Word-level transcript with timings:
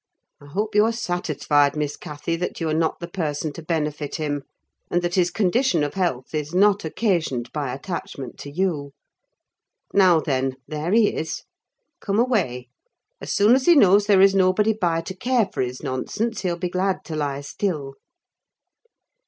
I 0.41 0.47
hope 0.47 0.73
you 0.73 0.83
are 0.85 0.91
satisfied, 0.91 1.75
Miss 1.75 1.95
Cathy, 1.95 2.35
that 2.37 2.59
you 2.59 2.67
are 2.69 2.73
not 2.73 2.99
the 2.99 3.07
person 3.07 3.53
to 3.53 3.61
benefit 3.61 4.15
him; 4.15 4.41
and 4.89 5.03
that 5.03 5.13
his 5.13 5.29
condition 5.29 5.83
of 5.83 5.93
health 5.93 6.33
is 6.33 6.55
not 6.55 6.83
occasioned 6.83 7.51
by 7.51 7.71
attachment 7.71 8.39
to 8.39 8.49
you. 8.49 8.93
Now, 9.93 10.19
then, 10.19 10.55
there 10.67 10.91
he 10.91 11.13
is! 11.15 11.43
Come 11.99 12.17
away: 12.17 12.69
as 13.21 13.31
soon 13.31 13.53
as 13.53 13.67
he 13.67 13.75
knows 13.75 14.07
there 14.07 14.21
is 14.23 14.33
nobody 14.33 14.73
by 14.73 15.01
to 15.01 15.15
care 15.15 15.47
for 15.53 15.61
his 15.61 15.83
nonsense, 15.83 16.41
he'll 16.41 16.55
be 16.57 16.67
glad 16.67 17.05
to 17.05 17.15
lie 17.15 17.41
still." 17.41 17.93